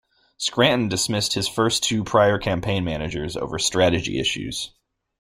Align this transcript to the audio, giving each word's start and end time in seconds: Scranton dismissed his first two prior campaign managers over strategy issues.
Scranton 0.37 0.87
dismissed 0.87 1.35
his 1.35 1.47
first 1.47 1.83
two 1.83 2.03
prior 2.03 2.39
campaign 2.39 2.83
managers 2.83 3.37
over 3.37 3.59
strategy 3.59 4.19
issues. 4.19 4.71